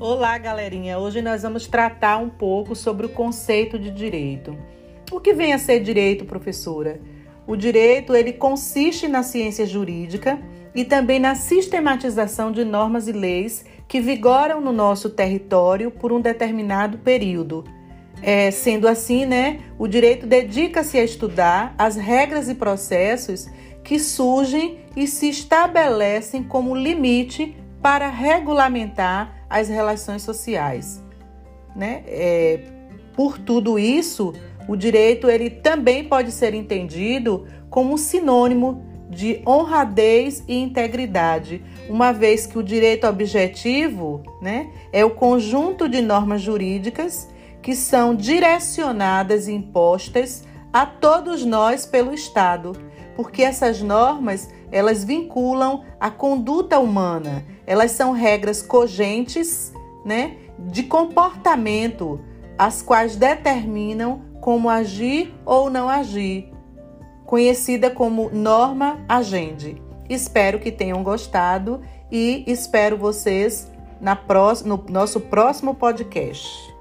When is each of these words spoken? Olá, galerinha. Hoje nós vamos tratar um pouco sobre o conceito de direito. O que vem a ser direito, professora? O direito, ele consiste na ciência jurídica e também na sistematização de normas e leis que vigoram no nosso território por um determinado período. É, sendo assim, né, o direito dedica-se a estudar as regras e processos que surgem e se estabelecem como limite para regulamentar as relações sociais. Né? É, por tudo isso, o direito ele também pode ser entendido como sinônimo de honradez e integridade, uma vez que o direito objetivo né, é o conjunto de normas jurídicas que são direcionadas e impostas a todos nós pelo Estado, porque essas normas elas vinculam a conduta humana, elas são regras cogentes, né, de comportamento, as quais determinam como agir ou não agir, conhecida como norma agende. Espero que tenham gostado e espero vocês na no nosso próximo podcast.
Olá, 0.00 0.38
galerinha. 0.38 0.96
Hoje 0.96 1.20
nós 1.20 1.42
vamos 1.42 1.66
tratar 1.66 2.18
um 2.18 2.28
pouco 2.28 2.76
sobre 2.76 3.04
o 3.04 3.08
conceito 3.08 3.76
de 3.76 3.90
direito. 3.90 4.56
O 5.10 5.18
que 5.18 5.34
vem 5.34 5.52
a 5.52 5.58
ser 5.58 5.80
direito, 5.80 6.24
professora? 6.24 7.00
O 7.48 7.56
direito, 7.56 8.14
ele 8.14 8.32
consiste 8.32 9.08
na 9.08 9.24
ciência 9.24 9.66
jurídica 9.66 10.38
e 10.72 10.84
também 10.84 11.18
na 11.18 11.34
sistematização 11.34 12.52
de 12.52 12.64
normas 12.64 13.08
e 13.08 13.12
leis 13.12 13.64
que 13.88 14.00
vigoram 14.00 14.60
no 14.60 14.70
nosso 14.70 15.10
território 15.10 15.90
por 15.90 16.12
um 16.12 16.20
determinado 16.20 16.98
período. 16.98 17.64
É, 18.22 18.52
sendo 18.52 18.86
assim, 18.86 19.26
né, 19.26 19.58
o 19.80 19.88
direito 19.88 20.28
dedica-se 20.28 20.96
a 20.96 21.02
estudar 21.02 21.74
as 21.76 21.96
regras 21.96 22.48
e 22.48 22.54
processos 22.54 23.48
que 23.82 23.98
surgem 23.98 24.78
e 24.94 25.08
se 25.08 25.28
estabelecem 25.28 26.44
como 26.44 26.72
limite 26.72 27.56
para 27.80 28.08
regulamentar 28.08 29.44
as 29.48 29.68
relações 29.68 30.22
sociais. 30.22 31.02
Né? 31.74 32.02
É, 32.06 32.60
por 33.14 33.38
tudo 33.38 33.78
isso, 33.78 34.32
o 34.68 34.76
direito 34.76 35.28
ele 35.28 35.50
também 35.50 36.04
pode 36.04 36.30
ser 36.32 36.54
entendido 36.54 37.46
como 37.70 37.96
sinônimo 37.96 38.84
de 39.08 39.40
honradez 39.46 40.44
e 40.46 40.54
integridade, 40.54 41.62
uma 41.88 42.12
vez 42.12 42.46
que 42.46 42.58
o 42.58 42.62
direito 42.62 43.06
objetivo 43.06 44.22
né, 44.42 44.70
é 44.92 45.04
o 45.04 45.10
conjunto 45.10 45.88
de 45.88 46.02
normas 46.02 46.42
jurídicas 46.42 47.28
que 47.62 47.74
são 47.74 48.14
direcionadas 48.14 49.48
e 49.48 49.52
impostas 49.52 50.44
a 50.78 50.86
todos 50.86 51.44
nós 51.44 51.84
pelo 51.84 52.14
Estado, 52.14 52.70
porque 53.16 53.42
essas 53.42 53.82
normas 53.82 54.48
elas 54.70 55.02
vinculam 55.02 55.82
a 55.98 56.08
conduta 56.08 56.78
humana, 56.78 57.44
elas 57.66 57.90
são 57.90 58.12
regras 58.12 58.62
cogentes, 58.62 59.72
né, 60.04 60.36
de 60.56 60.84
comportamento, 60.84 62.20
as 62.56 62.80
quais 62.80 63.16
determinam 63.16 64.22
como 64.40 64.70
agir 64.70 65.34
ou 65.44 65.68
não 65.68 65.88
agir, 65.88 66.52
conhecida 67.26 67.90
como 67.90 68.30
norma 68.30 69.04
agende. 69.08 69.82
Espero 70.08 70.60
que 70.60 70.70
tenham 70.70 71.02
gostado 71.02 71.80
e 72.08 72.44
espero 72.46 72.96
vocês 72.96 73.68
na 74.00 74.16
no 74.64 74.84
nosso 74.88 75.18
próximo 75.18 75.74
podcast. 75.74 76.77